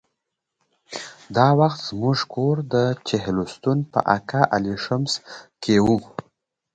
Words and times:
دا 1.35 1.47
وخت 1.59 1.79
زموږ 1.89 2.19
کور 2.33 2.55
د 2.73 2.75
چهلستون 3.07 3.77
په 3.91 3.99
اقا 4.15 4.41
علي 4.55 4.75
شمس 4.85 5.13
کې 5.63 5.75
و. 5.85 5.87